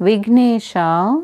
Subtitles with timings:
[0.00, 1.22] Vignesha